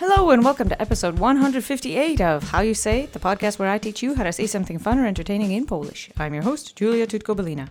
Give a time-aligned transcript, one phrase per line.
[0.00, 4.02] Hello and welcome to episode 158 of How You Say the podcast where I teach
[4.02, 6.08] you how to say something fun or entertaining in Polish.
[6.16, 7.68] I'm your host, Julia Tutko-Belina.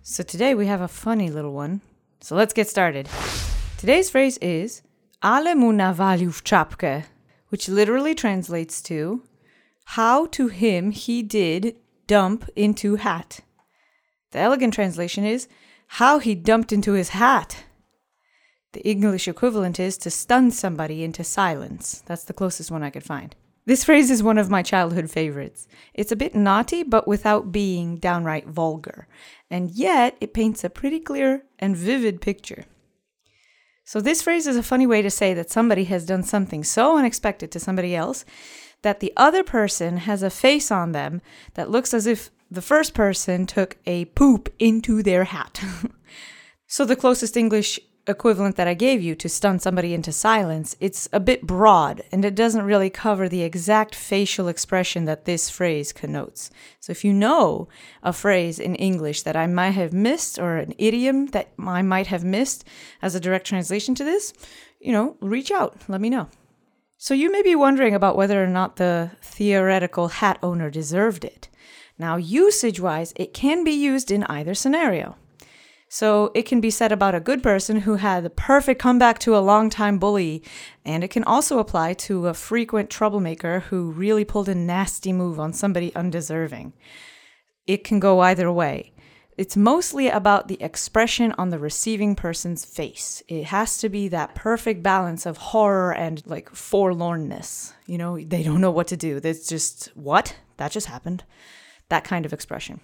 [0.00, 1.80] So today we have a funny little one.
[2.20, 3.08] So let's get started.
[3.78, 4.82] Today's phrase is
[5.24, 7.02] Ale mu nawalił w czapkę,
[7.48, 9.24] which literally translates to
[9.96, 11.74] how to him he did
[12.06, 13.40] dump into hat.
[14.30, 15.48] The elegant translation is
[15.98, 17.64] how he dumped into his hat.
[18.72, 22.02] The English equivalent is to stun somebody into silence.
[22.06, 23.36] That's the closest one I could find.
[23.64, 25.68] This phrase is one of my childhood favorites.
[25.94, 29.06] It's a bit naughty, but without being downright vulgar.
[29.50, 32.64] And yet, it paints a pretty clear and vivid picture.
[33.84, 36.96] So, this phrase is a funny way to say that somebody has done something so
[36.96, 38.24] unexpected to somebody else
[38.82, 41.20] that the other person has a face on them
[41.54, 45.62] that looks as if the first person took a poop into their hat.
[46.66, 51.08] so, the closest English equivalent that I gave you to stun somebody into silence, it's
[51.12, 55.92] a bit broad and it doesn't really cover the exact facial expression that this phrase
[55.92, 56.50] connotes.
[56.80, 57.68] So if you know
[58.02, 62.08] a phrase in English that I might have missed or an idiom that I might
[62.08, 62.64] have missed
[63.00, 64.32] as a direct translation to this,
[64.80, 66.28] you know, reach out, let me know.
[66.98, 71.48] So you may be wondering about whether or not the theoretical hat owner deserved it.
[71.98, 75.16] Now, usage wise, it can be used in either scenario.
[75.94, 79.36] So it can be said about a good person who had the perfect comeback to
[79.36, 80.42] a long-time bully,
[80.86, 85.38] and it can also apply to a frequent troublemaker who really pulled a nasty move
[85.38, 86.72] on somebody undeserving.
[87.66, 88.94] It can go either way.
[89.36, 93.22] It's mostly about the expression on the receiving person's face.
[93.28, 97.74] It has to be that perfect balance of horror and like forlornness.
[97.84, 99.20] You know, they don't know what to do.
[99.22, 100.36] It's just, what?
[100.56, 101.24] That just happened.
[101.90, 102.80] That kind of expression.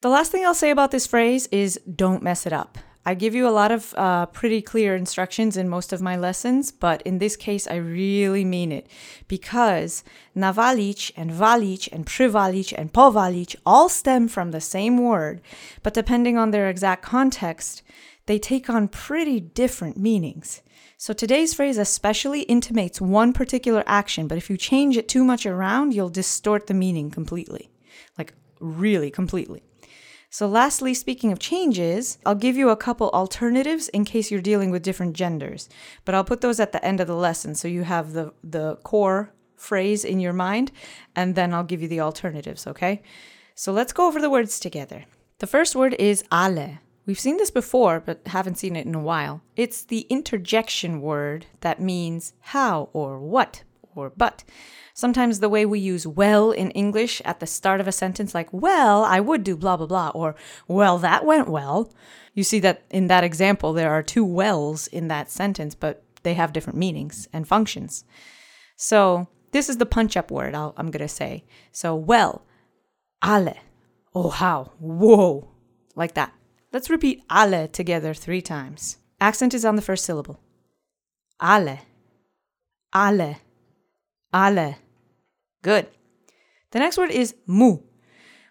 [0.00, 2.78] The last thing I'll say about this phrase is don't mess it up.
[3.04, 6.70] I give you a lot of uh, pretty clear instructions in most of my lessons,
[6.70, 8.86] but in this case, I really mean it
[9.26, 10.04] because
[10.36, 15.40] nawalić and walić and przywalić and powalić all stem from the same word,
[15.82, 17.82] but depending on their exact context,
[18.26, 20.62] they take on pretty different meanings.
[20.96, 25.44] So today's phrase especially intimates one particular action, but if you change it too much
[25.44, 27.68] around, you'll distort the meaning completely.
[28.16, 29.64] Like, really completely.
[30.30, 34.70] So, lastly, speaking of changes, I'll give you a couple alternatives in case you're dealing
[34.70, 35.70] with different genders,
[36.04, 38.76] but I'll put those at the end of the lesson so you have the, the
[38.76, 40.70] core phrase in your mind,
[41.16, 43.02] and then I'll give you the alternatives, okay?
[43.54, 45.06] So, let's go over the words together.
[45.38, 46.78] The first word is ale.
[47.06, 49.40] We've seen this before, but haven't seen it in a while.
[49.56, 53.62] It's the interjection word that means how or what
[53.98, 54.44] or but.
[54.94, 58.52] Sometimes the way we use well in English at the start of a sentence, like,
[58.52, 60.34] well, I would do blah, blah, blah, or
[60.66, 61.92] well, that went well.
[62.34, 66.34] You see that in that example, there are two wells in that sentence, but they
[66.34, 68.04] have different meanings and functions.
[68.76, 71.44] So this is the punch up word i am going to say.
[71.72, 72.44] So, well,
[73.24, 73.56] ale.
[74.14, 74.72] Oh, how.
[74.78, 75.48] Whoa.
[75.94, 76.32] Like that.
[76.72, 78.98] Let's repeat ale together three times.
[79.20, 80.40] Accent is on the first syllable.
[81.42, 81.78] Ale.
[82.94, 83.36] Ale.
[84.34, 84.76] Ale.
[85.62, 85.88] Good.
[86.70, 87.78] The next word is mu.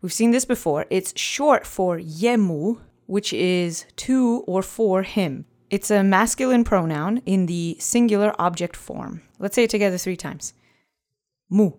[0.00, 0.86] We've seen this before.
[0.90, 5.46] It's short for jemu, which is to or for him.
[5.70, 9.22] It's a masculine pronoun in the singular object form.
[9.38, 10.52] Let's say it together three times.
[11.48, 11.70] Mu.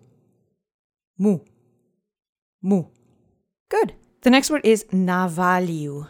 [1.18, 1.38] Mu.
[2.62, 2.84] Mu.
[3.68, 3.94] Good.
[4.22, 6.08] The next word is nawalił.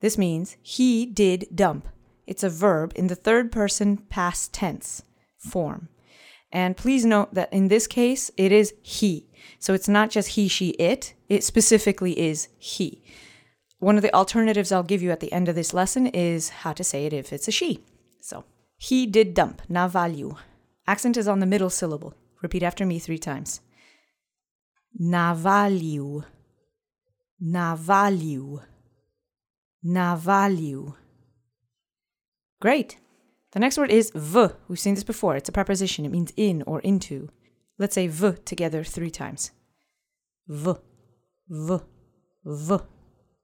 [0.00, 1.88] This means he did dump.
[2.26, 5.02] It's a verb in the third person past tense
[5.38, 5.88] form.
[6.52, 9.26] And please note that in this case, it is he.
[9.58, 11.14] So it's not just he, she, it.
[11.28, 13.02] It specifically is he.
[13.78, 16.72] One of the alternatives I'll give you at the end of this lesson is how
[16.74, 17.82] to say it if it's a she.
[18.20, 18.44] So,
[18.76, 20.36] he did dump, na nawalił.
[20.86, 22.14] Accent is on the middle syllable.
[22.42, 23.60] Repeat after me three times.
[24.98, 26.22] Na Nawalił.
[27.40, 28.60] Na Nawalił.
[29.82, 30.92] Na Nawalił.
[32.60, 32.96] Great.
[33.52, 34.54] The next word is w.
[34.68, 35.36] We've seen this before.
[35.36, 36.06] It's a preposition.
[36.06, 37.28] It means in or into.
[37.78, 39.50] Let's say w together three times.
[40.48, 40.78] W,
[41.48, 41.80] w,
[42.44, 42.80] w.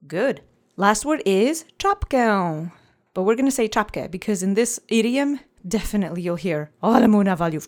[0.07, 0.41] Good.
[0.77, 2.71] Last word is czapkę.
[3.13, 7.23] But we're going to say czapkę because in this idiom, definitely you'll hear ale mu
[7.23, 7.61] nawalił.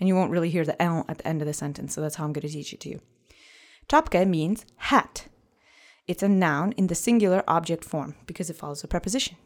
[0.00, 1.92] And you won't really hear the L at the end of the sentence.
[1.92, 3.00] So that's how I'm going to teach it to you.
[3.86, 5.28] Czapkę means hat.
[6.06, 9.36] It's a noun in the singular object form because it follows a preposition.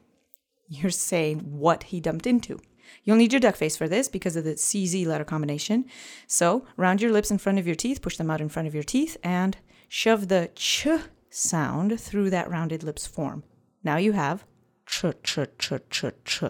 [0.68, 2.60] You're saying what he dumped into.
[3.02, 5.86] You'll need your duck face for this because of the CZ letter combination.
[6.26, 8.74] So round your lips in front of your teeth, push them out in front of
[8.74, 9.56] your teeth, and
[9.88, 10.88] shove the ch
[11.30, 13.42] sound through that rounded lips form.
[13.82, 14.44] Now you have
[14.86, 16.44] ch ch ch ch ch.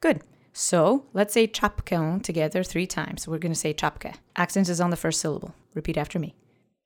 [0.00, 0.20] Good.
[0.52, 3.26] So let's say czapkę together three times.
[3.26, 4.14] We're going to say czapkę.
[4.36, 5.54] Accent is on the first syllable.
[5.74, 6.34] Repeat after me.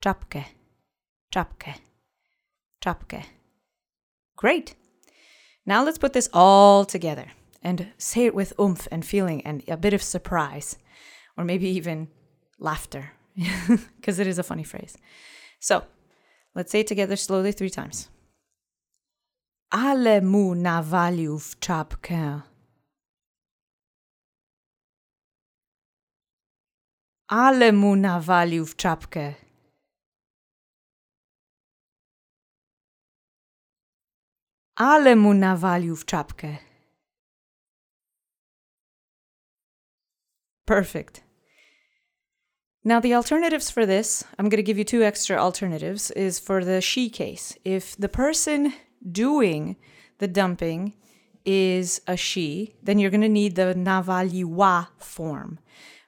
[0.00, 0.44] Czapkę,
[1.30, 1.74] czapkę,
[2.80, 3.22] czapkę.
[4.36, 4.74] Great.
[5.68, 7.26] Now let's put this all together
[7.62, 10.78] and say it with oomph and feeling and a bit of surprise,
[11.36, 12.08] or maybe even
[12.58, 13.12] laughter,
[13.96, 14.96] because it is a funny phrase.
[15.60, 15.84] So
[16.54, 18.08] let's say it together slowly three times.
[19.70, 22.42] Ale mu nawalił w czapkę.
[27.28, 29.34] Ale mu nawalił w czapkę.
[34.78, 36.56] Ale mu nawalił w czapkę.
[40.64, 41.22] Perfect.
[42.84, 46.64] Now, the alternatives for this, I'm going to give you two extra alternatives, is for
[46.64, 47.58] the she case.
[47.64, 48.72] If the person
[49.02, 49.76] doing
[50.18, 50.92] the dumping
[51.44, 55.58] is a she, then you're going to need the nawaliła form,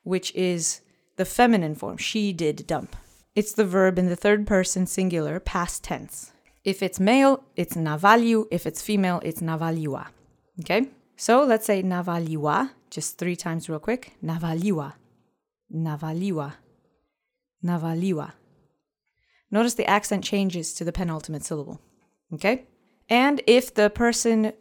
[0.04, 0.80] which is
[1.16, 1.96] the feminine form.
[1.96, 2.94] She did dump.
[3.34, 6.32] It's the verb in the third person singular, past tense.
[6.64, 8.46] If it's male, it's nawalił.
[8.50, 10.06] If it's female, it's nawaliła.
[10.60, 10.88] Okay?
[11.16, 14.12] So let's say nawaliła, just three times real quick.
[14.22, 14.92] Nawaliła.
[15.70, 16.52] Nawaliła.
[17.64, 18.32] Nawaliła.
[19.50, 21.80] Notice the accent changes to the penultimate syllable.
[22.34, 22.66] Okay?
[23.08, 24.52] And if the person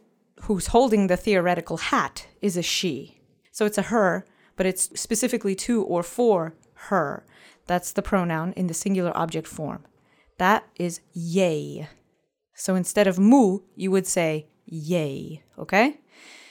[0.42, 3.20] who's holding the theoretical hat is a she,
[3.52, 4.24] so it's a her,
[4.56, 7.24] but it's specifically to or for her,
[7.66, 9.84] that's the pronoun in the singular object form.
[10.40, 11.86] That is jej.
[12.54, 15.42] So instead of mu, you would say jej.
[15.58, 16.00] Okay?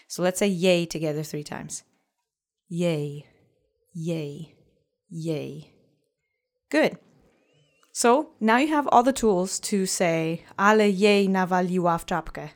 [0.08, 1.84] So let's say jej together three times.
[2.72, 3.26] Jej,
[3.98, 4.54] jej,
[5.12, 5.72] jej.
[6.70, 6.98] Good.
[7.92, 12.50] So now you have all the tools to say ale jej nawaliła w czapkę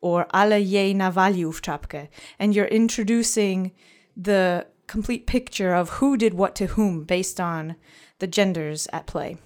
[0.00, 2.06] or ale jej nawalił w czapkę.
[2.38, 3.72] And you're introducing
[4.16, 7.74] the complete picture of who did what to whom based on
[8.20, 9.38] the genders at play.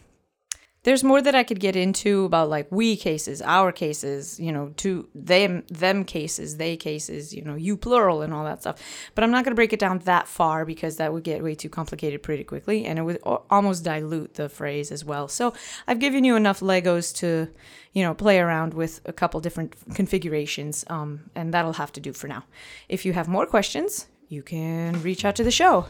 [0.85, 4.73] There's more that I could get into about like we cases, our cases, you know,
[4.79, 8.83] to them them cases, they cases, you know, you plural and all that stuff.
[9.15, 11.55] But I'm not going to break it down that far because that would get way
[11.55, 15.29] too complicated pretty quickly and it would almost dilute the phrase as well.
[15.29, 15.55] So,
[15.87, 17.49] I've given you enough Legos to,
[17.93, 22.13] you know, play around with a couple different configurations um, and that'll have to do
[22.13, 22.45] for now.
[22.89, 25.87] If you have more questions, you can reach out to the show.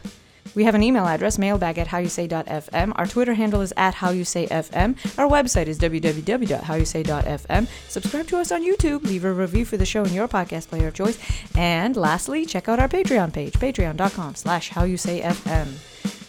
[0.55, 2.93] We have an email address, mailbag at howyousay.fm.
[2.95, 5.17] Our Twitter handle is at howyousayfm.
[5.17, 7.67] Our website is www.howyousay.fm.
[7.87, 9.03] Subscribe to us on YouTube.
[9.03, 11.17] Leave a review for the show in your podcast player of choice.
[11.55, 15.67] And lastly, check out our Patreon page, patreon.com slash howyousayfm.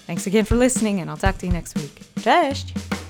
[0.07, 2.01] Thanks again for listening, and I'll talk to you next week.
[2.17, 3.04] Cześć!